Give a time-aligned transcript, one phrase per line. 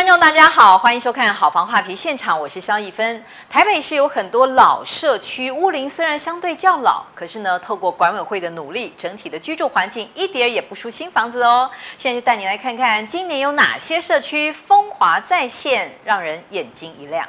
[0.00, 3.22] 观众大家好，欢迎收看《好房话题现场》，我是萧逸芬。
[3.50, 11.70] 台北市有很多老社区，屋龄虽然相对较老，可是呢，透过管委会的努力，整体的居住环境一点也不输新房子哦。
[11.98, 17.28] 现在就带你来看看今年有哪些社区风华再现，让人眼睛一亮。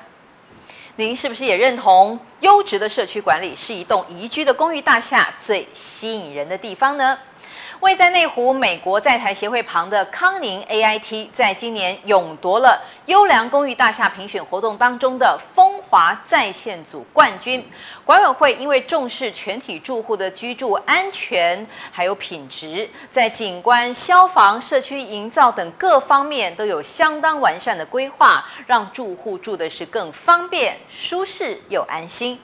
[0.95, 7.17] 您是不是也认同优质的社区管理是一栋宜居的公寓大厦最吸引人的地方呢？
[7.81, 17.67] 位在内湖美国在台协会旁的康宁 AIT，在今年勇夺了优良公寓大厦评选活动当中的风华在线组冠军。
[18.05, 32.39] 管委会因为重视全体住户的居住安全还有品质，在景观、消防、社区营造等各方面都有相当完善的规划，让住户住的是更方便、舒适又安心。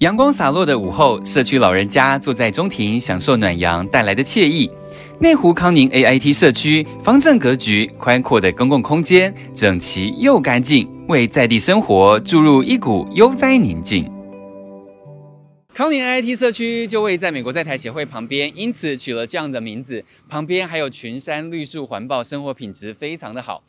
[0.00, 4.70] 阳光洒落的午后，社区老人家坐在中庭，享受暖阳带来的惬意。
[5.18, 14.12] 内湖康宁 AIT 社区方正格局、宽阔的公共空间，整齐又干净，为在地生活注入一股悠哉宁静。
[15.72, 20.04] 康宁 AIT 社区就位在美国在台协会旁边，因此取了这样的名字。
[20.28, 23.62] 旁边还有群山绿树，环抱，生活品质非常的好。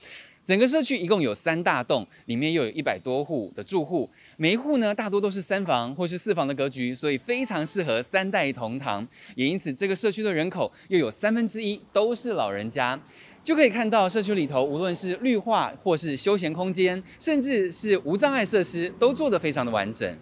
[0.47, 9.05] 整个社区一共有三大栋，里面又有一百多户的住户，每一户呢大多都是三房或是四房的格局，所以非常适合三代同堂。
[9.35, 12.97] 也因此，这个社区的人口又有三分之一都是老人家，
[13.43, 20.17] 就可以看到社区里头无论是绿化或是休闲空间，甚至是无障碍设施，都做得非常的完整。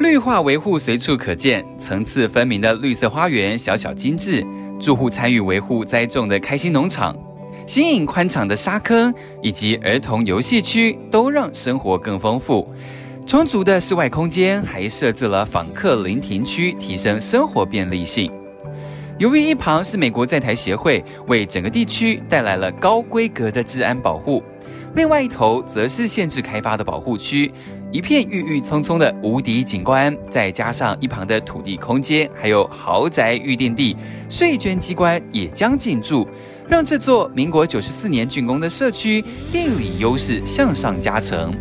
[0.00, 4.42] 绿化维护随处可见，层次分明的绿色花园小巧精致，
[4.80, 7.14] 住户参与维护栽种的开心农场，
[7.66, 12.66] 新颖宽敞的沙坑以及儿童游戏区，都让生活更丰富。
[13.26, 18.32] 充足的室外空间还设置了访客临停区，提升生活便利性。
[19.18, 24.42] 由于一旁是美国在台协会，为整个地区带来了高规格的治安保护，
[24.94, 27.50] 另外一头则是限制开发的保护区。
[27.92, 33.96] 一片郁郁葱葱的无敌景观，再加上一旁的土地空间，还有豪宅预定地，
[34.28, 36.26] 税捐机关也将进驻，
[36.68, 41.52] 让这座民国九十四年竣工的社区地理优势向上加成。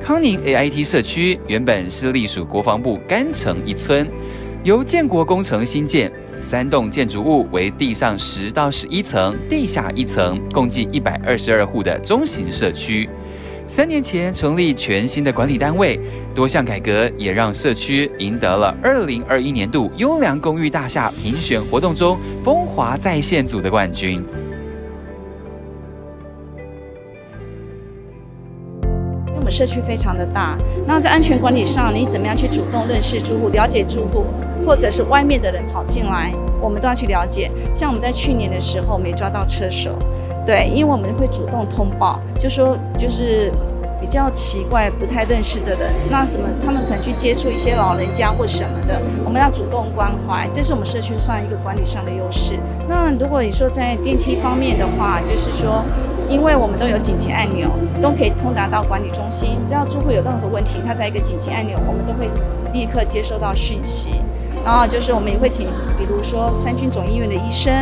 [0.00, 4.08] 康宁 AIT 社区原本是隶属国防部干城一村，
[4.62, 6.10] 由建国工程新建，
[6.40, 13.08] 三栋建筑物为地上十到十一层，地下一层，共计一百二十二户的中型社区。
[13.66, 16.00] 三年前成立全新的管理单位，
[16.34, 24.24] 多项改革也让社区赢得了二零二一年度优良公寓大厦评选活动中风华在线组的冠军。
[29.58, 34.24] 社区非常的大，那在安全管理上，你怎么样去主动认识住户、了解住户，
[34.64, 37.50] 或者是外面的人跑进来，我们都要去了解。
[37.74, 39.90] 像我们在去年的时候，没抓到车手。
[40.46, 43.50] 对，因为我们会主动通报，就说就是
[44.00, 52.54] 比较奇怪、不太认识的人，那怎么他们可能去接触一些老人家或什么的，我们要主动关怀，这是我们社区上一个管理上的优势。
[52.88, 55.84] 那如果你说在电梯方面的话，就是说，
[56.28, 57.70] 因为我们都有紧急按钮，
[58.02, 62.26] 都可以通达到管理中心，只要住户有任何问题，他在一个紧急按钮，我们都会
[62.72, 64.20] 立刻接收到讯息。
[64.64, 65.66] 然后就是我们也会请，
[65.96, 67.72] 比如说三军总医院的医生。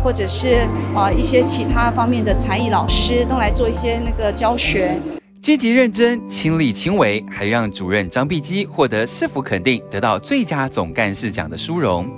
[0.00, 0.64] 或者是
[0.94, 4.96] 啊一些其他方面的才艺老师都来做一些那个教学，
[5.42, 12.08] 积极认真、亲力亲为，还让主任张碧基获得市府肯定，得到最佳总干事奖的殊荣。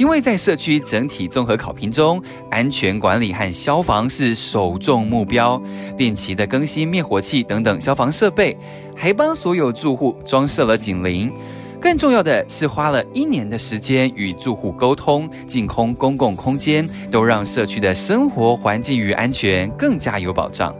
[0.00, 5.62] 因为在社区整体综合考评中，安全管理和消防是首重目标，
[5.94, 8.56] 定期的更新灭火器等等消防设备，
[8.96, 11.30] 还帮所有住户装设了警铃。
[11.78, 20.74] 更重要的是，花了一年的时间与住户沟通，净空公共空间，都让社区的生活环境与安全更加有保障。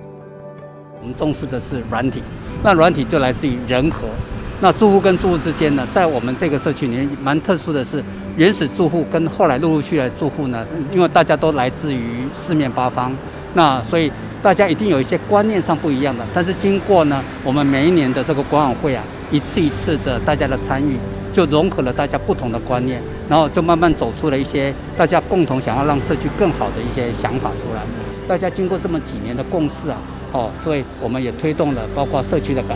[1.02, 2.22] 我们重视的是软体，
[2.64, 4.08] 那软体就来自于人和。
[4.60, 8.02] 那住户跟住户之间呢，在我们这个社区里面蛮特殊的是，
[8.36, 13.12] 原始住户跟后来陆陆续续的住户呢，因为大家都来自于四面八方，
[13.54, 14.12] 那所以
[14.42, 16.24] 大家一定有一些观念上不一样的。
[16.34, 19.02] 但是经过呢，我们每一年的这个管委会啊。
[19.32, 20.96] 一次一次的大家的参与，
[21.32, 27.80] 就融合了大家不同的观念，然后就慢慢走出了一些大家共同想要让社区更好的一些想法出来。
[28.26, 29.96] 大家经过这么几年的共识啊，
[30.32, 32.74] 哦，所以我们也推动了包括社区的改，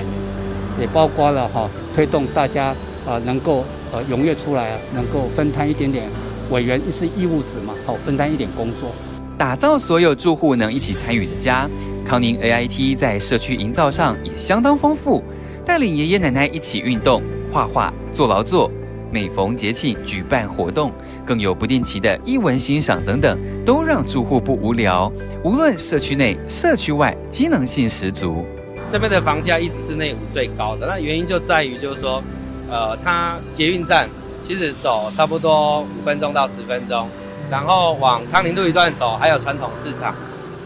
[0.80, 2.74] 也包括了哈推动大家
[3.06, 6.04] 啊能够呃踊跃出来，能够分摊一点点
[6.50, 8.90] 委员是义务职嘛，好分担一点工作，
[9.38, 11.68] 打造所有住户能一起参与的家。
[12.06, 15.24] 康宁 AIT 在社区营造上也相当丰富。
[15.64, 18.70] 带领爷爷奶奶一起运动、画画、做劳作，
[19.10, 20.92] 每逢节庆举办活动，
[21.24, 25.10] 更有不定期的艺文欣赏等等，都让住户不无聊。
[25.42, 28.44] 无论社区内、社区外，机能性十足。
[28.90, 32.22] 这边的房价一直是内湖最高的，那原因就在于就是说，
[32.70, 34.08] 呃，它捷运站
[34.44, 37.08] 其实走差不多五分钟到十分钟，
[37.50, 40.14] 然后往康宁路一段走，还有传统市场，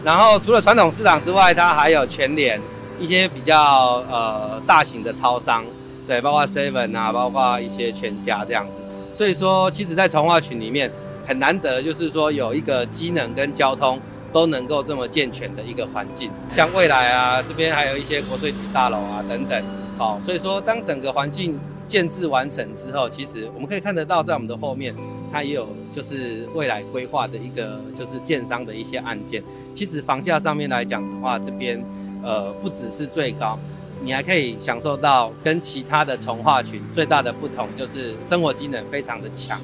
[0.03, 2.59] 然后除了传统市场之外，它还有全联
[2.99, 5.63] 一些比较呃大型的超商，
[6.07, 9.15] 对，包括 Seven 啊，包括一些全家这样子。
[9.15, 10.91] 所以说，其实，在从化群里面
[11.25, 13.99] 很难得，就是说有一个机能跟交通
[14.31, 16.31] 都能够这么健全的一个环境。
[16.51, 19.63] 像未来啊，这边还有一些国税局大楼啊等等。
[19.97, 24.95] 好，所以说，当整个环境建置完成之后，其实我们可以看得到，在我们的后面，
[25.31, 29.43] 它也有就是未来规划的一个就是建商的一些案件。
[29.73, 31.83] 其实房价上面来讲的话，这边。
[32.21, 33.57] 呃，不只是最高，
[34.03, 39.57] 你还可以享受到跟其他的从化群最大的不同，就是生活机能非常的强。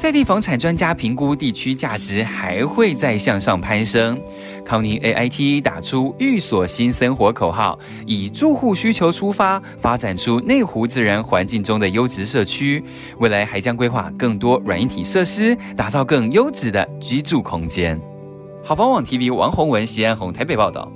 [0.00, 4.18] 在地房产专家评估地区价值还会再向上攀升。
[4.64, 12.82] 康宁 AIT 打出寓所新生活口号，以住户需求出发，发展出内湖自然环境中的优质社区。
[13.18, 18.00] 未来还将规划更多软硬体设施，打造更优质的居住空间。
[18.64, 20.90] 好房网 TV 王宏文、西安宏台北报道。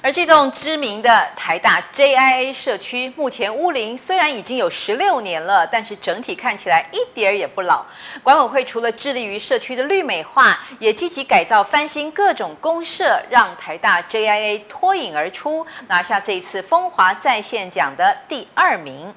[0.00, 7.84] 而这栋知名的台大 JIA 社区，目前屋龄虽然已经有十六年了，但是整体看起来一点儿也不老。
[8.22, 19.12] 管委会除了致力于社区的绿美化，也积极改造翻新各种公设，让台大 JIA 脱颖而出，拿下这次风华再现奖的第二名。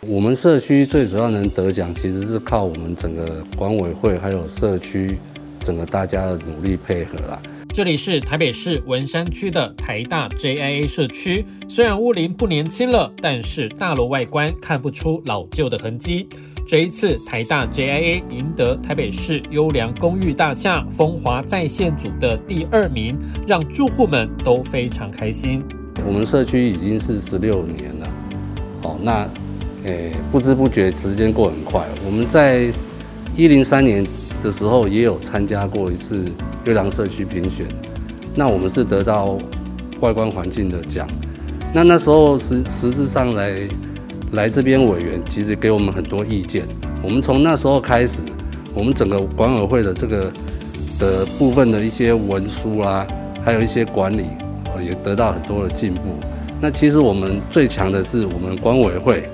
[0.00, 5.18] 我们社区最主要能得奖，其实是靠我们整个管委会还有社区
[5.64, 7.40] 整个大家的努力配合啦。
[7.76, 16.26] 这里是台北市文山区的台大 JIA 社区，虽然屋龄不年轻了，但是大楼外观看不出老旧的痕迹。
[16.66, 23.14] 这一次台大 JIA 赢得台北市优良公寓大厦风华再现组的第二名，
[23.46, 25.62] 让住户们都非常开心。
[26.06, 28.08] 我们社区已经是十六年了，
[28.80, 29.28] 好，那
[29.84, 31.86] 诶不知不觉时间过很快。
[32.06, 32.72] 我们在
[33.36, 34.02] 一零三年
[34.42, 36.24] 的时候也有参加过一次。
[36.64, 37.64] 月亮社区评选，
[38.34, 39.38] 那我们是得到
[40.00, 41.06] 外观环境的奖。
[41.72, 43.52] 那那时候实实质上来
[44.32, 46.64] 来这边委员，其实给我们很多意见。
[47.04, 48.20] 我们从那时候开始，
[48.74, 50.32] 我们整个管委会的这个
[50.98, 53.06] 的部分的一些文书啊，
[53.44, 54.24] 还有一些管理，
[54.74, 56.00] 呃也得到很多的进步。
[56.60, 59.28] 那其实我们最强的是我们管委会，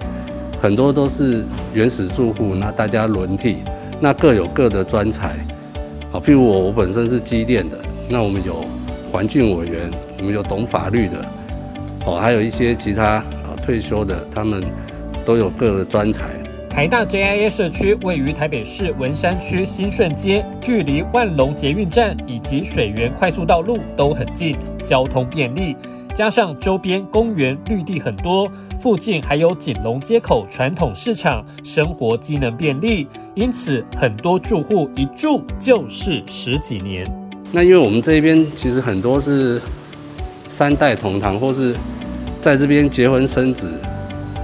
[0.61, 3.63] 很多都是原始住户，那大家轮替，
[4.03, 5.37] 那各有各的专才。
[6.11, 7.79] 好，譬如我，我本身是机电的，
[8.11, 8.65] 那我们有
[9.13, 9.89] 环境委员，
[10.19, 11.25] 我们有懂法律的，
[12.05, 14.61] 哦，还有一些其他啊退休的，他们
[15.25, 16.31] 都有各的专才。
[16.69, 25.77] 台大 JIA 社区位于台北市文山区新顺街，距离万隆捷运站以及水源快速道路都很近，交通便利，
[26.17, 28.51] 加上周边公园绿地很多。
[28.83, 33.07] 附近还有锦龙街口传统市场，生活机能便利，
[33.37, 37.09] 因此很多住户一住就是十几年。
[37.53, 39.63] 那因为我们这边其实很多是
[40.49, 41.77] 三代同堂，或是
[42.41, 43.81] 在这边结婚生子，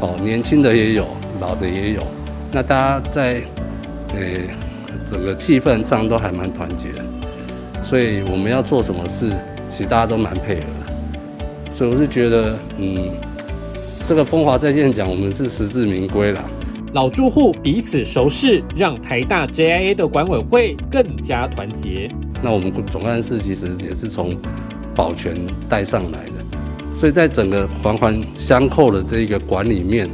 [0.00, 1.04] 哦，年轻的也有，
[1.40, 2.02] 老的也有。
[2.52, 3.42] 那大家在
[4.14, 4.48] 诶、
[5.10, 6.90] 整个气氛上都还蛮团结，
[7.82, 9.32] 所以我们要做什么事，
[9.68, 11.74] 其实大家都蛮配合的。
[11.74, 13.10] 所以我是觉得，嗯。
[14.08, 16.42] 这个风华在线奖，我们是实至名归了。
[16.94, 22.10] 老住户彼此熟识，让台大 JIA 的管委会更加团结。
[22.42, 24.34] 那我们总干事其实也是从
[24.94, 25.36] 保全
[25.68, 30.06] 带上来的，所以在整个环环相扣的这一个管理面，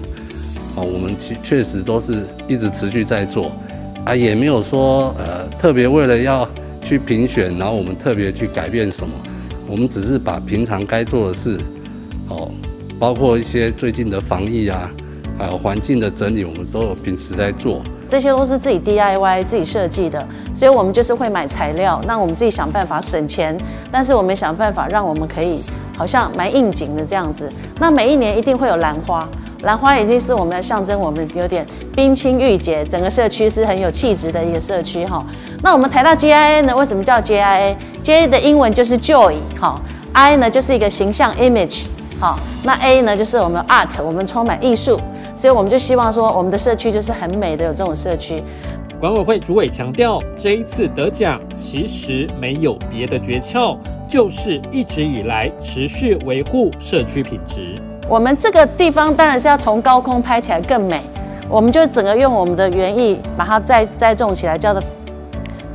[0.74, 3.52] 啊，我们确确实都是一直持续在做，
[4.04, 6.48] 啊，也没有说呃特别为了要
[6.82, 9.14] 去评选，然后我们特别去改变什么，
[9.68, 11.73] 我们只是把平常该做的事，哦。
[13.04, 14.90] 包括一些最近的防疫啊，
[15.36, 17.82] 还有环境的整理，我们都有平时在做。
[18.08, 23.54] 这些都是自己 DIY 自己设计的，所以我们就是会买材料，那我们自己想办法省钱，
[23.92, 25.60] 但是我们想办法让我们可以
[25.98, 27.46] 好像蛮应景的这样子。
[27.78, 29.28] 那每一年一定会有兰花，
[29.64, 35.22] 兰花一定是我们的象征，我们有点冰清玉洁，整个社区是很有气质的一个社区哈。
[35.62, 39.78] 那我们台大 JIA 呢，为什么叫 JIA？JIA 的英文就是 Joy 哈
[40.14, 41.82] ，I 呢就是一个形象 image。
[42.20, 44.98] 好，那 A 呢，就是我们 art，我们充满艺术，
[45.34, 48.42] 所以我们就希望说，我们的社区就是很美的，有这种社区。
[49.00, 53.76] 管委会主委强调，这一次得奖其实没有别的诀窍，
[54.08, 57.78] 就是一直以来持续维护社区品质。
[58.08, 61.02] 我们这个地方当然是要从高空拍起来更美。
[61.50, 64.82] 我们就整个用我们的园艺把它再栽种起来，叫做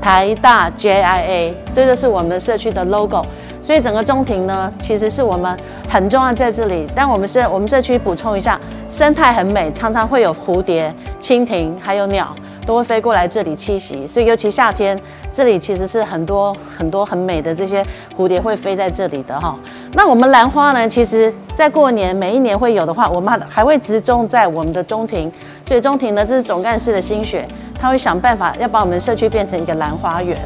[0.02, 3.24] 台大 JIA，这就是我们的社区的 logo。
[3.62, 6.88] 所以整个中庭呢，其实是我们很重要在这里。
[6.96, 12.36] 但我们社我们社区补充一下，生态很美，常常会有蝴蝶、蜻蜓还有鸟
[12.66, 14.06] 都会飞过来这里栖息。
[14.06, 15.00] 所以尤其夏天，
[15.32, 17.86] 这里其实是很多很多很美的这些
[18.18, 19.58] 蝴蝶会飞在这里的哈。
[19.94, 25.32] 那我们兰花呢，其实在过年每一年会有的话，我们还会植种在我们的中庭。
[25.66, 27.48] 所以中庭呢，这是总干事的心血，
[27.80, 30.38] 他会想办法要把我们社区变成一个兰花园。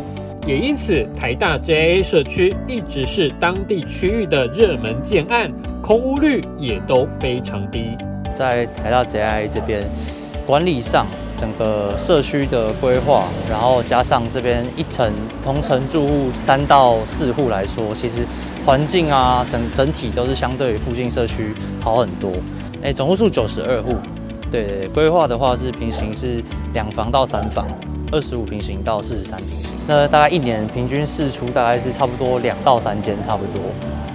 [0.46, 7.98] 也因此，台大 JA 社区一直是当地区域的热门建案，空屋率也都非常低。
[8.34, 9.90] 在台大 JA 这边，
[10.46, 11.06] 管理上
[11.38, 18.26] 整个社区的规划，然后加上这边一层同层住户三到四户来说，其实
[18.66, 22.32] 环境啊整整体都是相对于附近社区好很多。
[22.82, 23.96] 哎，总户数九十二户，
[24.52, 27.66] 对，规划的话是平行是两房到三房，
[28.14, 29.72] 二十五平行到四十三平行。
[29.88, 33.62] 那大概一年平均试出大概是差不多两到三间，差不多。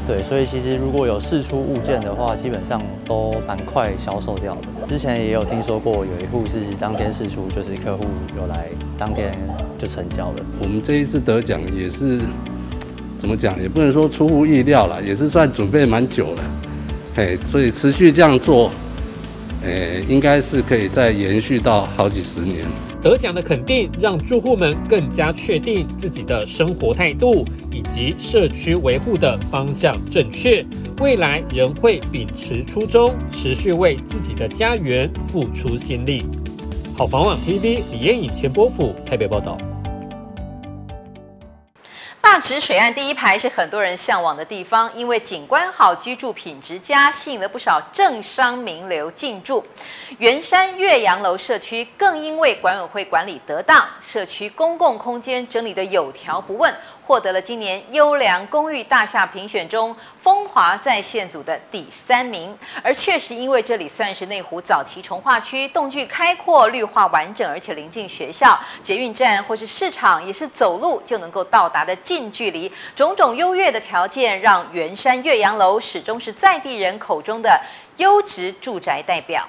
[0.07, 4.87] 对，所以其实如果有试出物件的话，基本上都蛮快销售掉的。
[4.87, 9.39] 之前也有听说过有一户是当天试出，就是客户有来当天
[9.77, 10.37] 就成交了。
[10.59, 12.21] 我们这一次得奖也是
[13.19, 16.43] 怎么讲，也不能说出乎意料了，也是算准备蛮久了。
[17.17, 18.71] 哎，所以持续这样做，
[19.63, 22.65] 哎，应该是可以再延续到好几十年。
[23.03, 30.65] 得奖的肯定，让住户们更加确定自己的生活态度以及社区维护的方向正确，
[31.01, 36.25] 未来仍会秉持初衷，持续为自己的家园付出心力。
[36.97, 39.57] 好房网 TV 李艳颖、钱波甫台北报道。
[42.21, 49.65] 大直水岸第一排是很多人向往的地方，因为景观好、居住品质佳，吸引了不少政商名流进驻。
[50.19, 56.73] 圆山岳阳楼社区更因为管委会管理得当，社区公共空间整理得有条不紊。
[57.09, 77.59] 获得了今年优良公寓大厦评选中风华在线组的第三名，而确实因为这里算是内湖早期重划区，动距开阔、绿化完整，而且临近学校、捷运站或是市场，也是走路就能够到达的近距离，种种优越的条件，让圆山岳阳楼始终是在地人口中的
[77.97, 79.49] 优质住宅代表。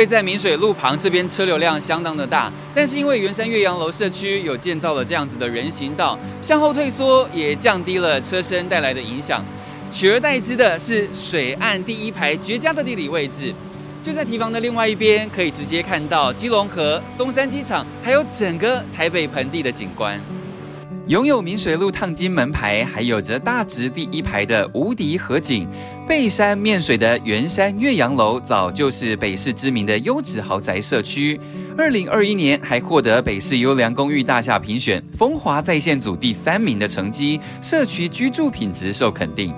[0.00, 9.44] 位在明水路旁，这边车流量相当的大，但是因为圆山岳阳楼社区有建造了这样子的人行道，向后退缩也降低了车身带来的影响，
[9.90, 13.54] 取而代之的是水岸第一排绝佳的地理位置，
[14.02, 20.18] 就在堤防的另外一边，可以直接看到基隆河、松山机场，还有整个台北盆地的景观。
[21.10, 25.68] 拥有明水路烫金门牌，还有着大直第一排的无敌河景，
[26.06, 31.40] 背山面水的圆山岳阳楼，早就是北市知名的优质豪宅社区。
[31.76, 39.52] 二零二一年还获得北市优良公寓大厦评选风华在线组第三名的成绩，社区居住品质受肯定。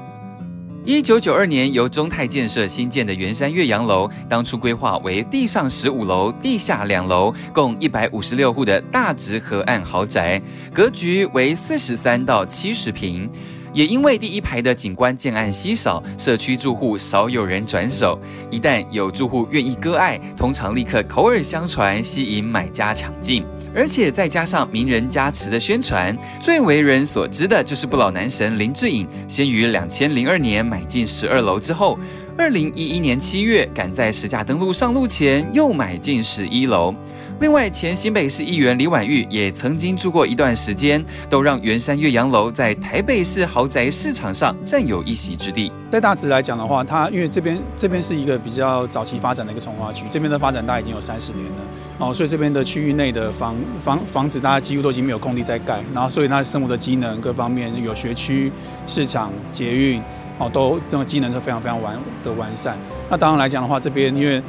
[0.84, 10.42] 一九九二年由中泰建设新建的圆山岳阳楼，当初规划为地上十五楼、地下两楼，共一百五十六户的大直河岸豪宅，
[10.74, 13.30] 格局为四十三到七十平。
[13.72, 18.20] 也因为第一排的景观建案稀少，社区住户少有人转手。
[18.50, 23.44] 一旦有住户愿意割爱，通常立刻口耳相传，吸引买家抢进。
[23.75, 31.99] 而且再加上名人加持的宣传，最为人所知的就是不老男神林志颖，先于两千零二年买进十二楼之后，
[32.37, 36.95] 二零一一年七月赶在实价登录上路前又买进十一楼。
[37.42, 45.72] 另外，前新北市议员李婉玉也曾经住过一段时间，都让圆山岳阳楼在台北市豪宅市场上占有一席之地。
[45.90, 51.52] 在大直来讲的话，它因为这边这边是一个比较早期发展的一个重划区，这边的发展大概已经有三十年了。
[51.99, 58.52] 哦，所以这边的区域内的房房房子，大家几乎都已经没有空地在盖，然后所以它生活的机能各方面有学区、
[58.87, 60.00] 市场、捷运，
[60.38, 62.78] 哦，都这种机能都非常非常完的完善。
[63.11, 64.40] 那当然来讲的话，这边因为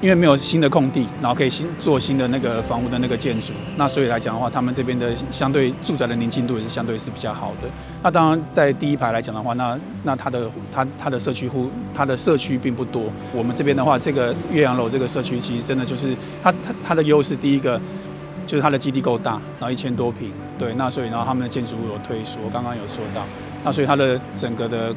[0.00, 7.68] 因为没有新的空地，然后可以新做新的那个房屋的那个建筑，那所以来讲的话，他们这边的相对住宅的宁静度也是相对是比较好的。
[8.02, 13.04] 那当然在第一排来讲的话，那那它的它它的社区户它的社区并不多。
[13.34, 17.78] 我们这边的话，这个岳阳楼这个社区其实真的就是它它它的优势，第一个
[18.46, 23.22] 就是它的基地够大，然后一千多平，对，那所以然后他们的建筑物有退缩，刚刚有说到，
[23.62, 24.96] 那所以它的整个的。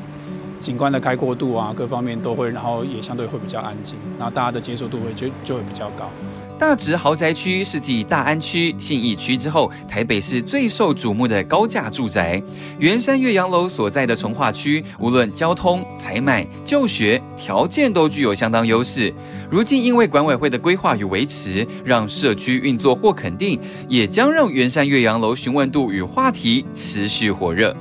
[0.64, 6.10] 景观的开阔度啊，各方面都会，然后也相对会比较安静，然后大家的接受度会就就会比较高。
[6.58, 12.42] 大直豪宅区是继大安区、信义区之后，台北市最受瞩目的高价住宅。
[12.80, 19.14] 圆山岳阳楼所在的重划区，无论交通、采买、就学条件都具有相当优势。
[19.52, 27.76] 如今因为管委会的规划与维持，让社区运作或肯定，也将让圆山岳阳楼询问度与话题持续火热。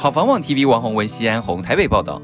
[0.00, 2.22] 好房网 TV 王宏文、西安红台北报道。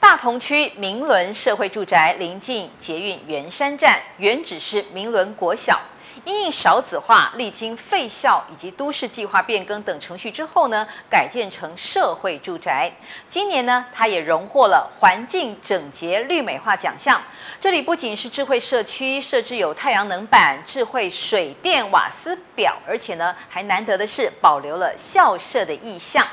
[0.00, 5.80] 大同区明伦社会住宅临近捷运圆山站，原址是明伦国小。
[6.24, 12.92] 因应少子化，历经废校以及都市计划变更等程序之后呢，改建成社会住宅。
[13.26, 17.22] 今年呢，它也荣获了环境整洁绿美化奖项。
[17.60, 26.26] 这里不仅是智慧社区，设置有太阳能板、智慧水电瓦斯表，而且呢，还难得的是保留了校舍的意象，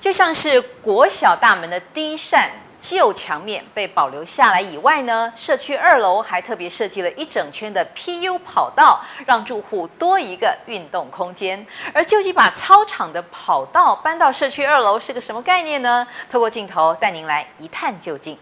[0.00, 2.50] 就像是国小大门的第一扇。
[2.80, 11.66] 旧墙面被保留下来以外呢，社区二楼还特别设计了一整圈的 PU 跑道，让住户多一个运动空间。
[11.92, 16.06] 而究竟把操场的跑道搬到社区二楼是个什么概念呢？
[16.30, 18.38] 透过镜头带您来一探究竟。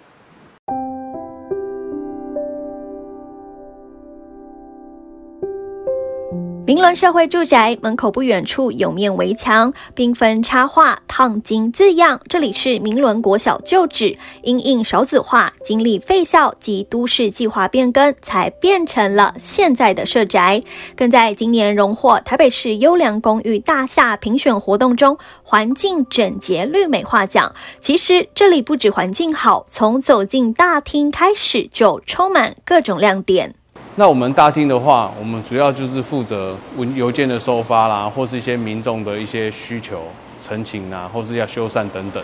[6.73, 12.19] 明伦社会住宅门口不远处有面围墙，缤纷插画、烫金字样。
[12.29, 20.63] 这里是明伦国小旧址，因应少子化，经历废校及都市计划变更，才变成了现在的社宅。
[20.97, 27.55] 更在今年荣获台北市优良公寓大厦评选活动中环境整洁绿美化奖。
[27.81, 33.57] 其实这里不止环境好，从走进大厅开始就充满各种亮点。
[33.97, 40.05] 那我们大厅的话，我们主要就是负责文邮件的收发啦，或是一些民众的一些需求、
[40.43, 42.23] 陈情啊，或是要修缮等等。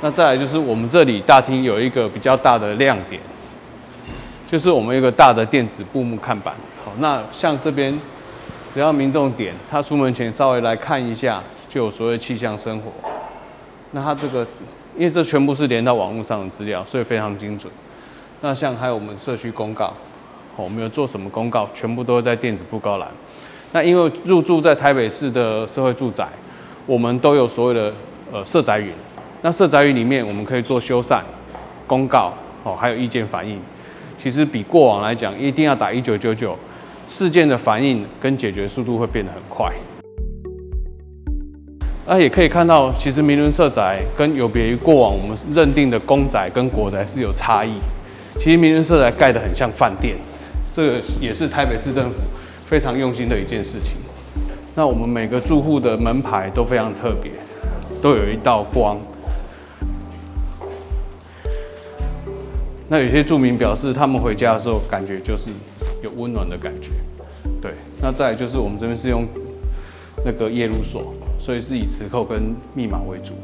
[0.00, 3.20] 那再来就是我们这里大厅有一个比较大的亮点，
[4.48, 6.54] 就是我们有一个大的电子布幕看板。
[6.84, 7.98] 好，那像这边，
[8.72, 12.92] 只要民众点，他出门前稍微来看一下，就有所谓气象生活。
[13.90, 14.46] 那他这个，
[14.96, 17.72] 因为这全部是连到网络上的资料，所以非常精准。
[18.40, 19.92] 那像还有我们社区公告。
[20.56, 23.08] 我们有做什么公告，全部都在电子布告栏。
[23.72, 26.28] 那因为入住在台北市的社会住宅，
[26.84, 27.92] 我们都有所谓的
[28.32, 28.92] 呃社宅云。
[29.40, 31.22] 那社宅云里面，我们可以做修缮、
[31.86, 32.32] 公告，
[32.64, 33.58] 哦，还有意见反映。
[34.18, 36.56] 其实比过往来讲，一定要打一九九九，
[37.08, 39.72] 事件的反应跟解决速度会变得很快。
[42.06, 47.72] 那也可以看到，其实明伦社宅跟有别于过往我们认定的公宅跟国宅是有差异。
[48.38, 50.16] 其实明伦社宅盖得很像饭店。
[50.74, 52.16] 这个也是台北市政府
[52.64, 53.96] 非常用心的一件事情。
[54.74, 57.32] 那我们每个住户的门牌都非常特别，
[58.00, 58.98] 都有一道光。
[62.88, 65.50] 那有些住民表示，他们回家的时候感觉就是
[66.02, 66.90] 有温暖的感觉。
[67.60, 69.26] 对，那再来就是我们这边是用
[70.24, 73.34] 那个夜路锁，所以是以磁扣跟密码为主。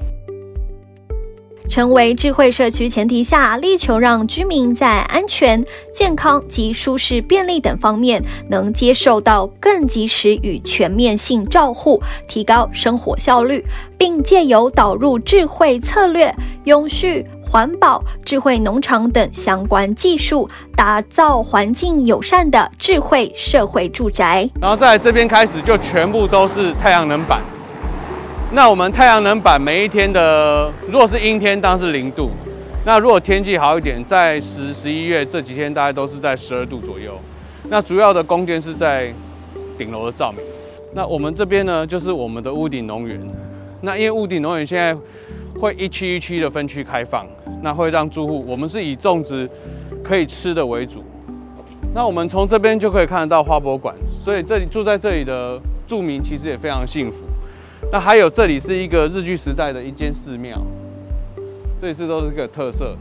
[1.69, 13.65] 成为智慧社区前提下，力求让居民在安全、健康及舒适、便利等方面能接受到更及时与全面性照护，提高生活效率，
[13.97, 24.49] 并借由导入智慧策略、永续、环保、智慧农场等相关技术，打造环境友善的智慧社会住宅。
[24.61, 27.43] 然后在这边开始就全部都是太阳能板。
[28.51, 32.31] 那我们太阳能板每一天的，如果是阴天，当然是零度；
[32.83, 37.13] 那如果天气好一点，在十、十一月这几天，大概都是在十二度左右。
[37.69, 39.13] 那主要的供电是在
[39.77, 40.41] 顶楼的照明。
[40.95, 43.21] 那我们这边呢，就是我们的屋顶农园。
[43.83, 44.97] 那因为屋顶农园现在
[45.61, 47.27] 会一区一区的分区开放，
[47.63, 49.47] 那会让住户，我们是以种植
[50.03, 51.05] 可以吃的为主。
[51.95, 57.19] 那我们从这边就可以看得到花博馆，所以这里住在这里的住民其实也非常幸福。
[57.91, 60.61] 那还有，这里是一个日据时代的一间寺庙，
[61.81, 62.95] 这里是都是个特色，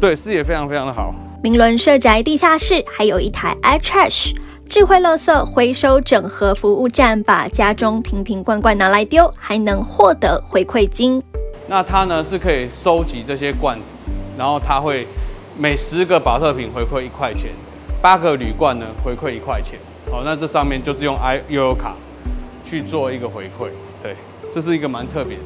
[0.00, 1.14] 对，视野非常非常的好。
[1.44, 4.34] 明伦社宅地下室还有一台 iTrash
[4.68, 11.22] 智慧垃圾回收整合服务站，把家中瓶瓶罐罐拿来丢，还能获得回馈金。
[11.68, 13.98] 那它呢是可以收集这些罐子，
[14.36, 15.06] 然后它会
[15.56, 17.50] 每十个保特瓶回馈一块钱，
[18.02, 19.78] 八个铝罐呢回馈一块钱。
[20.10, 21.94] 好，那这上面就是用 i 悠游卡
[22.64, 23.68] 去做一个回馈。
[24.02, 24.16] 对，
[24.52, 25.42] 这是一个蛮特别的。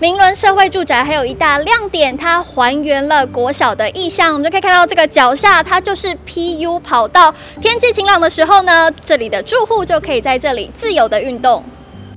[0.00, 4.32] 明伦社会住宅还有一大亮点，它还原了国小的意象。
[4.32, 7.32] 我们就可以看到这个脚下，它就是 PU 跑道。
[7.60, 11.64] 天气晴朗的时候呢，这里的住户就可以在这里自由的运动。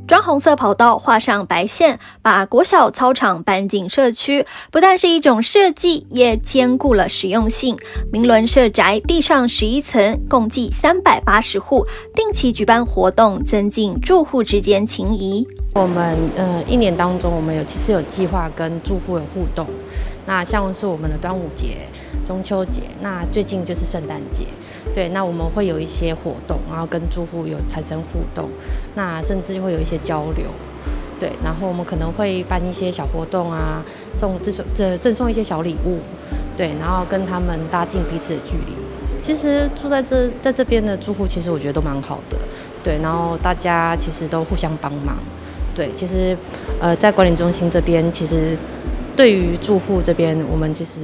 [0.08, 7.76] 砖红色跑道，画上白线，把国小操场搬进社区，不但是一种设计，也兼顾了实用性。
[8.12, 15.48] 明伦社宅地上十一层，共计三百八十户，定期举办活动，增进住户之间情谊。
[15.74, 19.66] 我们呃一年当中，我们有其实有计划跟住户有互动。
[20.28, 21.78] 那像是我们的端午节、
[22.26, 24.44] 中秋节，那最近就是圣诞节。
[24.96, 28.50] 对，那我们会有一些活动，然后跟住户有产生互动，
[28.96, 30.46] 那甚至会有一些交流，
[31.20, 33.84] 对，然后我们可能会办一些小活动啊，
[34.18, 36.00] 送赠送这赠送一些小礼物，
[36.56, 38.72] 对，然后跟他们拉近彼此的距离。
[39.22, 42.38] 其实住在这在这边的住户，其实我觉得都蛮好的，
[42.82, 45.18] 对，然后大家其实都互相帮忙，
[45.76, 46.38] 对，其实
[46.80, 48.58] 呃在管理中心这边，其实
[49.14, 51.02] 对于住户这边，我们其实。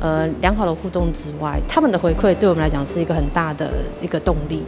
[0.00, 4.62] 呃，良好的互动之外，他们的回馈对我们来讲是一个很大的一个动力。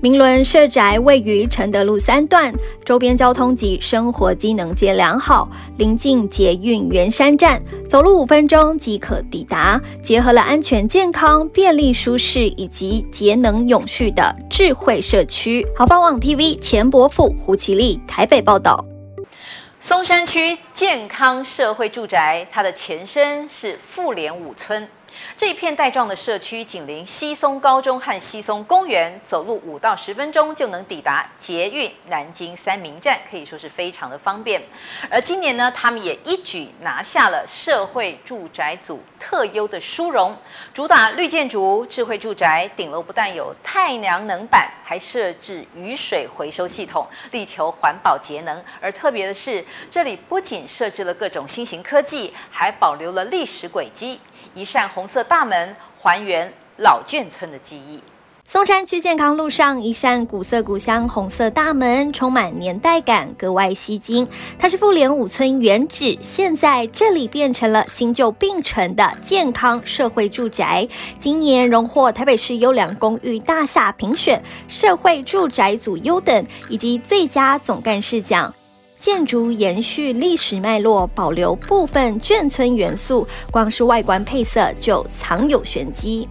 [0.00, 2.52] 明伦社宅位于承德路三段，
[2.84, 15.64] 周边交通及生活机能皆良好，临近捷运圆山站，走路五分钟即可抵达，结合了安全、健康、便利、舒适以及节能永续的智慧社区。
[15.76, 18.84] 好房网 TV 钱伯富、胡其丽台北报道。
[19.84, 24.88] 松山区健康社会住宅，它的前身是富联五村。
[25.36, 34.62] 这一片带状的社区紧邻西松高中和西松公园，走路五到十分钟就能抵达捷运南京三民站，可以说是非常的方便。
[35.10, 40.36] 而今年呢，他们也一举拿下了社会住宅组特优的殊荣，
[40.72, 48.62] 主打绿建筑、智慧住宅，顶楼不但有太阳能板，还设置雨水回收系统，力求环保节能。
[48.80, 54.20] 而特别的是，这里不仅设置了各种新型科技，还保留了历史轨迹，
[54.54, 58.00] 一扇红红色大门还原老眷村的记忆。
[58.46, 64.28] 松山区健康路上一扇古色古香红色大门，充满年代感，格外吸睛。
[64.60, 70.86] 它是妇联五村原址，现在这里变成了新旧并存的健康社会住宅。
[71.18, 78.54] 今年荣获台北市优良公寓大厦评选社会住宅组优等以及最佳总干事奖。
[79.02, 86.28] 建筑延续历史脉络，保留部分眷村元素，光是外观配色就藏有玄机。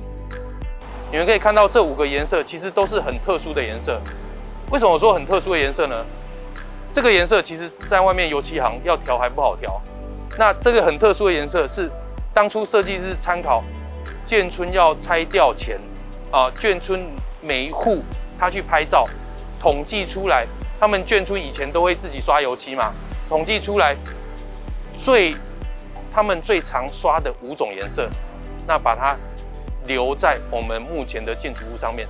[1.12, 4.00] 你们可以看到这五个颜色其实都是很特殊的颜色。
[4.72, 5.96] 为什么我说很特殊的颜色呢？
[6.90, 9.82] 这个颜色其实在外面油漆行要调还不好调。
[10.40, 11.92] 那这个很特殊的颜色是
[12.34, 13.62] 当初设计师参考
[14.26, 15.78] 眷村要拆掉前
[16.32, 17.06] 啊，眷村
[17.42, 18.02] 每一户
[18.40, 19.06] 他去拍照
[19.62, 20.47] 统计出来。
[20.80, 22.91] 他们眷村以前都会自己刷油漆嘛，
[23.30, 23.95] 统计出来
[24.97, 25.36] 最
[26.12, 28.10] 他们最常刷的五种颜色，
[28.65, 29.15] 那把它
[29.86, 32.08] 留在我们目前的建筑物上面。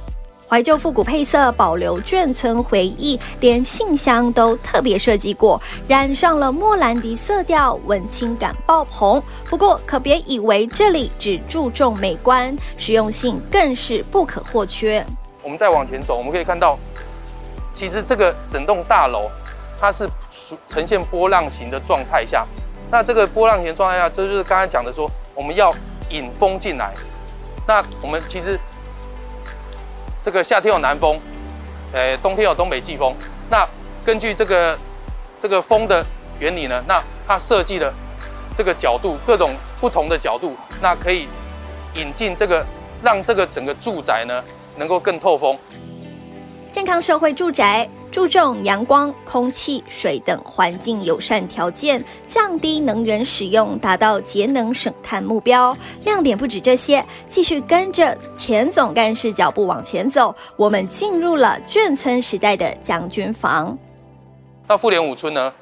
[0.48, 9.22] 怀旧复古配色，保留眷村回忆，连信箱都特别设计过，染上了莫兰迪色调，文青感爆棚。
[9.50, 15.06] 不过可别以为这里只注重美观，实用性更是不可或缺。
[15.44, 16.80] 我们再往前走，我们可以看到。
[17.74, 19.30] 其实这个整栋大楼，
[19.80, 20.10] 它是
[20.68, 22.46] 呈现波浪形的状态下。
[22.92, 25.74] 那这个波浪形状态下，这就是刚才讲的说，我们要
[26.10, 26.92] 引风进来。
[27.68, 28.60] 那我们其实
[30.24, 31.20] 这个夏天有南风，
[31.94, 33.16] 呃，冬天有东北季风。
[33.50, 33.66] 那
[34.04, 34.78] 根据这个
[35.40, 36.06] 这个风的
[36.40, 37.94] 原理呢，那它设计的
[38.56, 41.30] 这个角度，各种不同的角度，那可以
[41.96, 42.66] 引进这个，
[43.02, 44.44] 让这个整个住宅呢
[44.76, 45.58] 能够更透风。
[46.72, 55.76] 健康社会住宅注重阳光、空气、水等环境友善条件，降低能源使用，达到节能省碳目标。
[56.06, 63.78] 亮点不止这些，继续跟着前总干事脚步往前走，我们进入了眷村时代的将军房。
[64.68, 65.54] 那富联五村呢？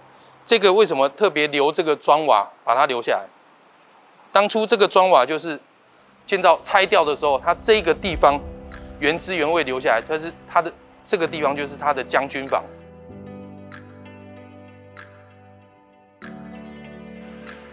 [0.45, 3.25] 这个为什么特别留这个砖瓦，把它留下来？
[4.31, 5.59] 当初这个砖瓦就是
[6.27, 8.39] 建造拆掉的时候，它这个地方
[8.99, 10.71] 原汁原味留下来，它是它的。
[11.09, 12.63] 这个地方就是他的将军房，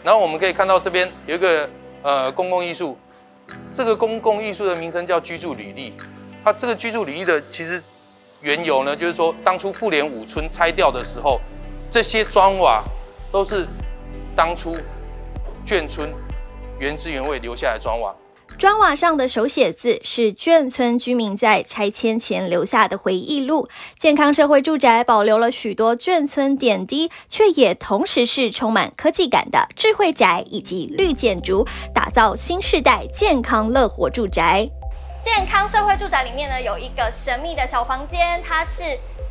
[0.02, 1.68] 然后我们可以看到这边有一个
[2.00, 2.96] 呃公共艺术，
[3.70, 5.92] 这个公共艺术的名称叫居住履历。
[6.42, 7.82] 它这个居住履历的其实
[8.40, 11.38] 缘由呢，就是说当初富联五村拆掉的时候，
[11.90, 12.82] 这些砖瓦
[13.30, 13.68] 都是
[14.34, 14.74] 当初
[15.66, 16.10] 眷村
[16.78, 18.16] 原汁原味留下来的砖瓦。
[18.58, 23.68] 砖瓦上的手写字是眷村居民在拆迁前留下的回忆录。
[23.98, 34.66] 健康社会住宅保留了许多眷村点滴，却也同时是充满科技感的智慧宅以及绿建筑，打造新世代健康乐活住宅。
[35.20, 38.82] 健康社会住宅里面呢，有一个神秘的小房间，它是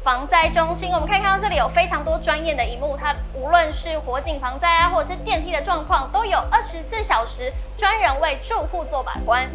[0.05, 0.91] 防灾中心。
[0.91, 9.49] 我们可以看到这里有非常多专业的一幕，它无论是火警防灾啊，或者是电梯的状况，都有二十四小时专人为住户做把关。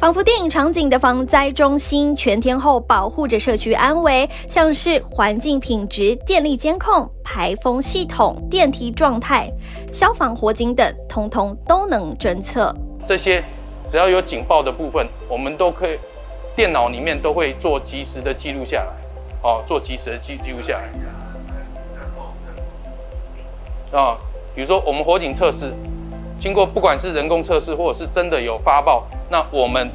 [0.00, 9.48] 仿佛电影场景的防灾中心，全天候保护着社区安危，像是环境品质、电力监控、排风系统、电梯状态、
[9.92, 12.74] 消防火警等，通通都能侦测。
[13.04, 13.40] 这些
[13.86, 15.96] 只要有警报的部分，我们都可以
[16.56, 18.92] 电脑里面都会做及时的记录下来，
[19.42, 20.90] 哦，做及时的记记录下来。
[23.98, 24.16] 啊，
[24.54, 25.72] 比如说我们火警测试。
[26.38, 29.88] 经过不管是人工测试，或者是真的有发报，那我们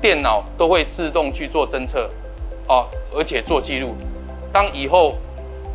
[0.00, 2.10] 电脑都会自动去做侦测，
[2.66, 3.94] 哦，而且做记录。
[4.52, 5.14] 当以后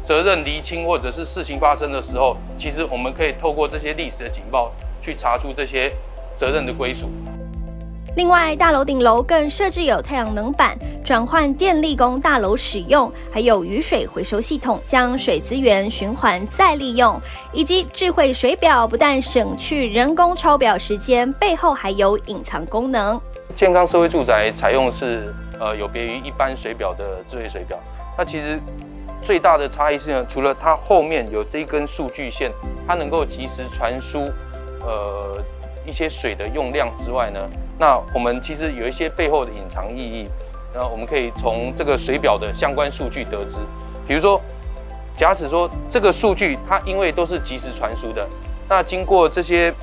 [0.02, 5.90] 责任厘清或者是事情发生的时候，其实我们可以透过这些历史的警报去查出这些
[6.36, 7.10] 责任的归属。
[8.14, 17.18] 另外，大楼顶楼更设置有太阳能板，转换电力供大楼使用，还有雨水回收系统，将水资源循环再利用，
[17.54, 23.20] 以及智慧水表，不但省去人工抄表时间，背后还有隐藏功能。
[23.56, 27.80] 健康社会住宅采用是呃有别于一般水表的智慧水表，
[28.18, 28.60] 它其实
[29.24, 32.52] 最大的差异是呢，除了它后面有这一根数据线，
[32.86, 34.30] 它能够及时传输
[34.82, 35.42] 呃
[35.86, 37.40] 一些水的用量之外呢。
[37.82, 40.30] 那我们其实有一些背后的隐藏意义，
[40.72, 43.58] 那我们可以从这个水表的相关数据得知，
[44.08, 44.40] 比如说，
[45.18, 48.28] 假使说这个数据它因为都是即时传输的，
[48.70, 49.74] 那经过这些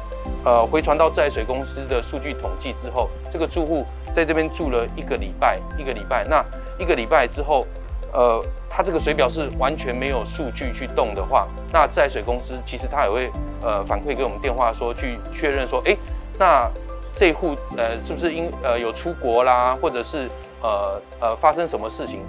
[0.44, 3.84] 呃回传到自来水公司的数据统计之后，这个住户
[4.14, 6.40] 在这边住了一个礼拜，一个礼拜，那
[6.78, 7.66] 一个礼拜之后，
[8.12, 13.28] 呃，它这个水表是完全没有数据去动的话，那自来水公司其实它也会
[13.60, 15.96] 呃反馈给我们电话说去确认说，哎，
[16.38, 16.70] 那。
[17.14, 20.28] 这一户呃，是不是因呃有出国啦，或者是
[20.62, 22.22] 呃呃发生什么事情？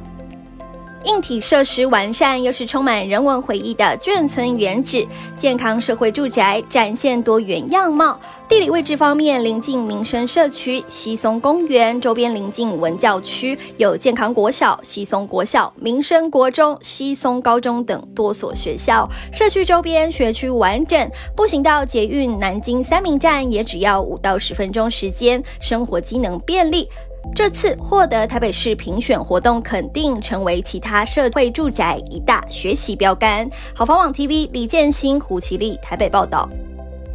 [1.06, 5.08] 硬体设施完善，又是充满人文回忆的眷村原址
[5.38, 8.20] 健康社会住宅，展现多元样貌。
[8.50, 19.08] 地理位置方面，临近民生社区西松公园，周边临近文教区，有健康国小、西松国小、民生国中、西松高中等多所学校。
[19.32, 26.90] 社区周边学区完整，步行到捷运南京三民站也只要五到十分钟时间，生活机能便利。
[27.36, 33.50] 这次获得台北市评选活动肯定，成为其他社会住宅一大学习标杆。
[33.74, 36.50] 好房网 TV 李建新、胡其丽台北报道。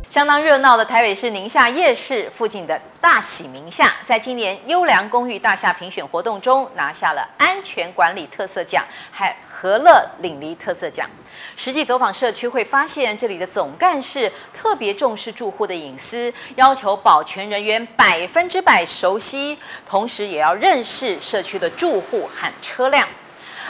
[0.09, 11.11] 相当热闹的台北市宁夏夜市附近的大喜名下，在今年优良公寓大厦评选活动中拿下了安全管理特色奖还和乐邻里特色奖。
[11.57, 23.09] 实际走访社区会发现，这里的总干事特别重视住户的隐私，要求保全人员百分之百熟悉，同时也要认识社区的住户和车辆。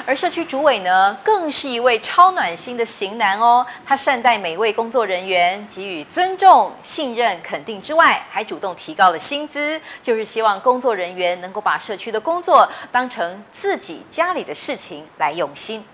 [0.05, 3.65] 而社区主委呢，更是一位超暖心的型男哦。
[3.87, 15.85] 他善待每位工作人员，给予尊重、信任、肯定之外，还主动提高了薪资，就是希望工作人员能够把社区的工作当成自己家里的事情来用心。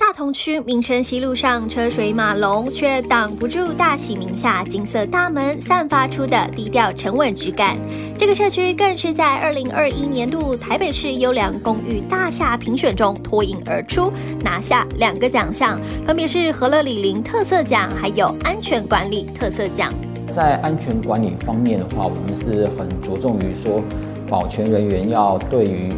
[0.00, 7.76] 大同区民生西路上车水马龙，却挡不住大喜名下金色大门散发出的低调沉稳质感。
[8.16, 14.10] 这个社区更是在二零二一年度台北市优良公寓大厦评选中脱颖而出，
[14.42, 19.92] 拿下两个奖项，分别是和乐里林特色奖，还有安全管理特色奖。
[20.30, 23.84] 在安全管理方面的话，我们是很着重于说，
[24.26, 25.90] 保全人员要对于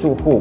[0.00, 0.40] 住户。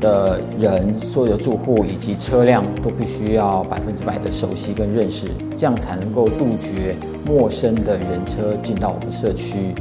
[0.00, 6.94] 的人，所有的住户以及车辆都必须要百分之百的熟悉跟认识，这样才能够杜绝
[7.26, 9.74] 陌生的人车进到我们社区。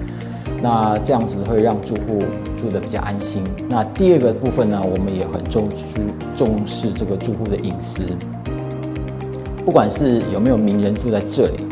[0.61, 2.23] 那这样子会让住户
[2.55, 3.43] 住得比较安心。
[3.69, 6.01] 那第二个部分呢，我们也很重注
[6.35, 8.01] 重视这个住户的隐私，
[9.65, 11.65] 不管是有没有名人住在这里，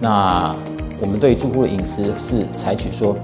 [0.00, 0.54] 那
[1.00, 3.16] 我们对住户的隐私是采取说。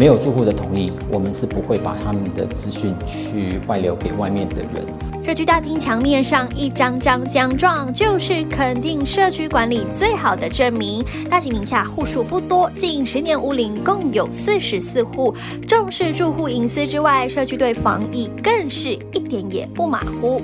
[0.00, 5.22] 没有住户的同意，我们是不会把他们的资讯去外流给外面的人。
[5.22, 11.04] 社区大厅墙面上一张张奖状，就是肯定社区管理最好的证明。
[11.28, 15.34] 大喜名下户数不多，近十年屋龄共有四十四户。
[15.68, 20.40] 重视住户隐私之外，社区对防疫更是一点也不马虎。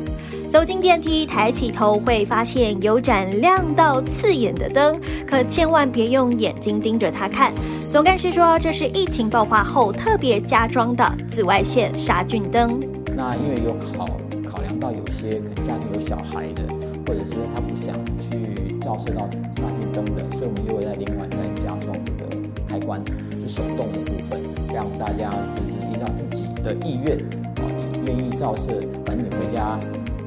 [0.50, 7.50] 走进电梯，抬起头会发现有盏亮到刺眼的灯，可千万别用眼睛盯着它看。
[7.96, 12.78] 总干事说，这是疫情爆发后特别加装的紫外线杀菌灯。
[13.16, 14.04] 那因为有考
[14.46, 16.64] 考量到有些可能家庭有小孩的，
[17.06, 22.36] 或者是他不想去照射到杀菌灯的，所以我们又会在另外再加装这个
[22.68, 23.02] 开关，
[23.40, 24.38] 是手动的部分，
[24.74, 27.64] 让大家就是依照自己的意愿啊，
[28.08, 29.80] 愿意照射，反你回家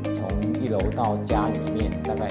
[0.05, 0.27] 从
[0.59, 2.27] 一楼到家里面大概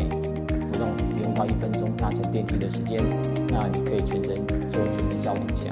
[1.38, 3.00] 到一分钟搭乘电梯的时间，
[3.48, 5.70] 那你可以全身做全身消毒一下，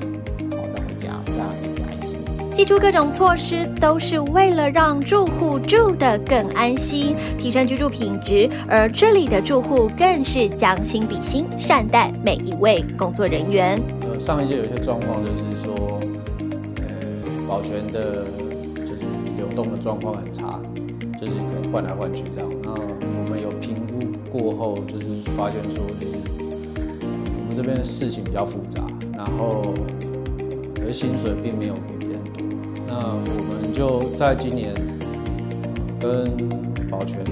[0.57, 2.17] 好再回家，这样可以加一些。
[2.55, 8.49] 祭出各种措施，都是为了让住户住得更安心，提升居住品质。
[8.69, 13.77] 而这里的住户更是将心比心，善待每一位工作人员。
[14.03, 16.01] 呃，上一届有一些状况，就是说，
[16.77, 16.87] 呃，
[17.49, 18.25] 保全的，
[18.77, 19.01] 就是
[19.37, 20.61] 流动的状况很差，
[21.21, 22.49] 就是可能换来换去这样。
[22.63, 23.16] 那我们有评估
[24.31, 28.83] 过后，就是发现说，就是我们这边的事情比较复杂，
[29.17, 29.73] 然后
[30.85, 32.43] 而薪水并没有跟别人多。
[32.87, 34.73] 那我们就在今年
[35.99, 36.49] 跟
[36.91, 37.25] 保全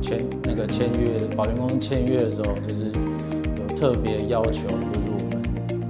[0.00, 2.92] 签那个签约，保全公司签约的时候，就是
[3.58, 5.42] 有特别要求，就是我们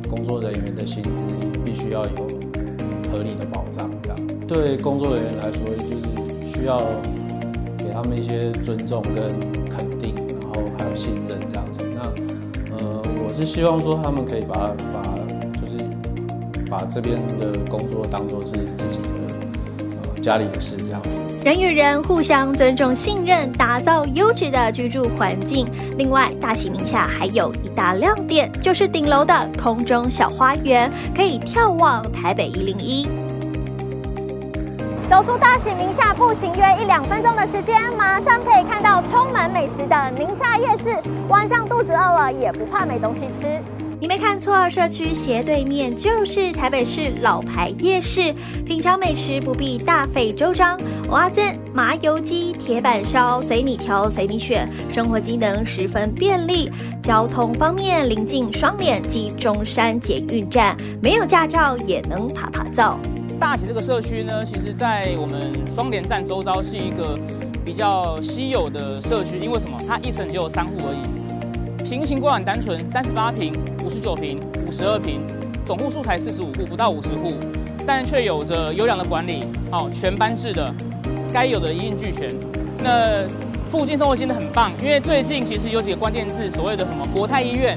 [0.08, 1.10] 工作人员的薪资
[1.64, 2.28] 必须要有
[3.10, 6.82] 合理的保障，这样对工作人员来说，就是需要
[7.76, 9.28] 给他们一些尊重跟
[9.68, 9.84] 肯
[13.34, 15.02] 是希望说他们可以把把
[15.60, 15.84] 就是。
[16.70, 19.08] 把这边的工作当做是自己的
[19.86, 21.08] 呃家里的事这样子。
[21.44, 25.68] 人与人互相尊重、信任，打造优质的居住环境。
[25.98, 33.06] 另外，大喜名下还有一大亮点，就是顶楼的空中小花园，可以眺望台北一零一。
[35.08, 40.96] 走出大喜名下，步行约一两分钟的时间，马上可以看到充满美食的宁夏夜市。
[41.28, 43.58] 晚上肚子饿了，也不怕没东西吃。
[43.98, 48.34] 你没看错，社区斜对面就是台北市老牌夜市，
[48.66, 56.70] 品尝美食不必大费周章，蚵仔煎、麻油鸡、铁板烧，随你挑，随你选，生活机能十分便利。
[57.02, 62.98] 交通方面，临近双连及中山捷运站，没有驾照也能爬爬走。
[63.40, 67.18] 大喜这个社区呢，其实在我们双连站周遭是一个
[67.64, 69.79] 比较稀有的社区，因为什么？
[69.88, 73.53] 它一层只有三户而已，平行规划单纯，三十八平。
[73.85, 75.20] 五十九平、五十二平，
[75.62, 77.35] 总户数才四十五户，不到五十户，
[77.87, 80.72] 但却有着优良的管理，好全班制的，
[81.35, 82.35] 该有的一应俱全。
[82.83, 83.29] 那
[83.68, 87.77] 附近生活真的很棒，因为最近其实有几个关键字，所谓的什么国泰医院、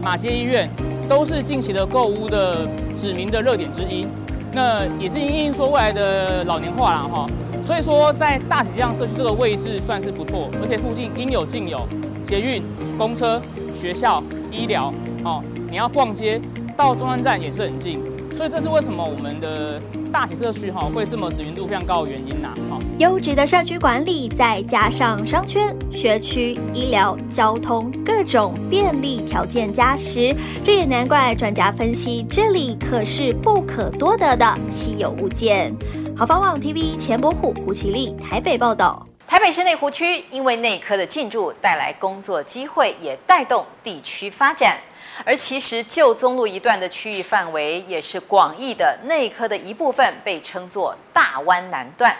[0.00, 0.70] 马街医院，
[1.08, 4.06] 都是近期的购屋的指明的热点之一。
[4.52, 7.26] 那也是因应说未来的老年化了哈，
[7.68, 11.78] 所以说在大喜巷社区这个位置算是不错，而且附近应有尽有
[12.24, 12.62] 捷运、
[12.96, 13.38] 公车、
[13.78, 14.90] 学校、医疗。
[15.22, 16.40] 哦，你要逛街
[16.74, 18.00] 到中山站也是很近，
[18.34, 19.78] 所以这是为什么我们的
[20.10, 22.48] 大喜社区哈会这么知名度非常高的原因呐。
[22.70, 35.70] 好，优质的社区管理，再加上商圈、学区、医疗、交通各种便利条件加持，这也难怪专家分析，这里可是不可多得的稀有物件。
[36.18, 39.06] 好房网 TV 钱伯虎、胡其丽台北报道。
[39.24, 44.76] 台北市内湖区因为内科的进驻，带来工作机会，也带动地区发展。
[45.24, 52.16] 而其实旧中路一段的区域范围也是广义的内科的一部分，被称作大湾南段。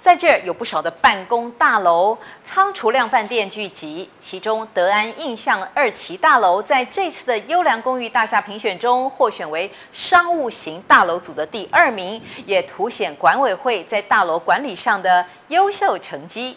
[0.00, 16.56] 在这儿有不少的办公大楼、仓储量饭店聚集，其中德安印象二期大楼在这次的优良公寓大厦评选中获选为商务型大楼组的第二名，也凸显管委会在大楼管理上的优秀成绩。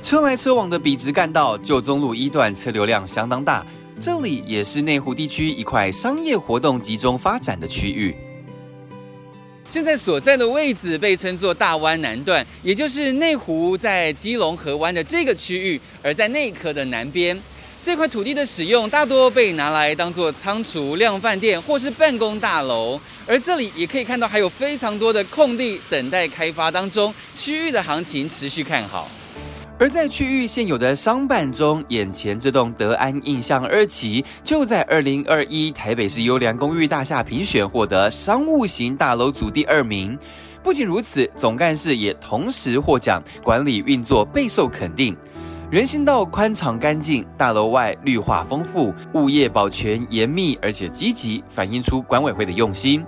[0.00, 3.66] 车来车往的笔直干道，旧中路一段车流量相当大。
[4.00, 8.16] 这里也是内湖地区一块商业活动集中发展的区域。
[9.68, 15.78] 现在所在的位置被称作大湾南段，也就是内湖在基隆河湾的这个区域。
[16.02, 17.38] 而在内科的南边，
[17.82, 22.98] 这块土地的使用大多被拿来当做仓储量饭店或是办公大楼。
[23.26, 29.10] 而这里也可以看到还有非常多的空地等待开发当中，区域的行情持续看好。
[29.80, 40.18] 而在区域现有的商办中，眼前这栋德安印象二期就在二零二一台北市优良公寓大厦评选获得商务型大楼组第二名。
[40.64, 45.16] 不仅如此，总干事也同时获奖，管理运作备受肯定。
[45.70, 53.04] 人行道宽敞干净，大楼外绿化丰富，物业保全严密而且积极，反映出管委会的用心。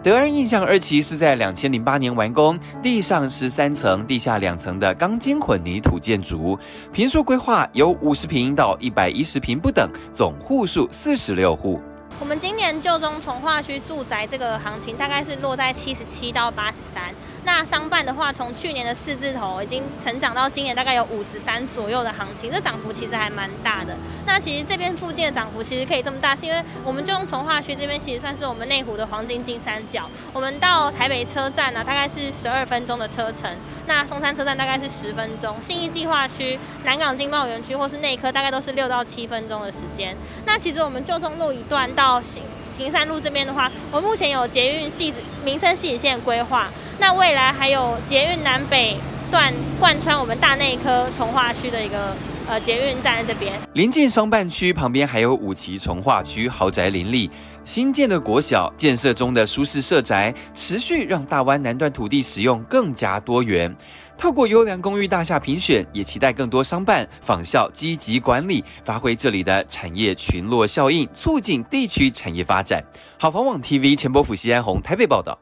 [0.00, 6.56] 德安印象二期是在两千零八年完工，地上十三层、地下两层的钢筋混凝土建筑，
[6.92, 11.80] 平数规划由五十平到一百一十平不等，总户数四十六户。
[12.20, 17.12] 我们今年旧中从化区住宅这个行情大概是落在七十七到八十三。
[17.48, 23.96] 那商办的话，从去年的四字头已经成长到今年大概有五十三左右的行情，这涨幅其实还蛮大的。
[24.26, 30.10] 那其实这边附近的涨幅其实可以这么大，是因为我们就用从化区这边，其实算是我们内湖的黄金金三角。
[30.34, 33.50] 我们到台北车站呢、大概是十二分钟的车程；
[33.86, 40.14] 那松山车站大概是十分钟；信义计划区、南港经贸园区或是内科，大概都是六到七分钟的时间。
[40.44, 46.68] 那其实我们旧中路一段到行行山路这边的话，我目前有捷运系民生系线规划，
[47.00, 48.96] 那未来还有捷运南北
[49.30, 52.16] 段贯穿我们大内科从化区的一个
[52.48, 53.52] 呃捷运站在这边。
[53.74, 57.30] 临近商办区旁边还有五期从化区豪宅林立，
[57.64, 63.74] 新建的国小建设中的舒适社宅，持续让大湾南段土地使用更加多元。
[64.16, 72.82] 透过优良公寓大厦评选，也期待更多商办仿效积极管理，发挥这里的产业群落效应，促进地区产业发展。
[73.16, 75.38] 好房网 TV 钱伯府、西安红台北报道。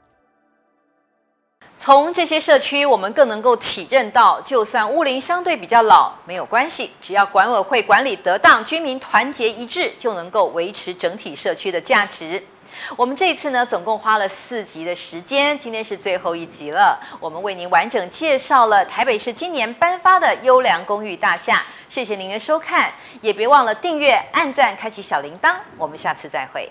[1.78, 12.42] 从这些社区，我们更能够体认到，就算屋龄相对比较老，没有关系，只要管委会管理得当，居民团结一致，就能够维持整体社区的价值。
[12.96, 16.98] 我们这次呢，总共花了四集的时间，今天是最后一集了。
[17.20, 21.62] 我们为您完整介绍了台北市今年颁发的优良公寓大厦。
[21.88, 25.54] 谢谢您的收看，也别忘了订阅、按赞、开启小铃铛。
[25.76, 26.70] 我们下次再会。